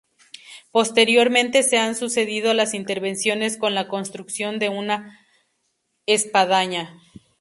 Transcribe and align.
Posteriormente 0.71 1.61
se 1.61 1.77
han 1.77 1.93
sucedido 1.93 2.55
las 2.55 2.73
intervenciones 2.73 3.55
con 3.55 3.75
la 3.75 3.87
construcción 3.87 4.57
de 4.57 4.67
una 4.67 5.19
espadaña. 6.07 6.99